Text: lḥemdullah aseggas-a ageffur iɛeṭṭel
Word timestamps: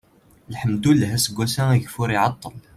lḥemdullah 0.53 1.11
aseggas-a 1.17 1.63
ageffur 1.73 2.09
iɛeṭṭel 2.11 2.55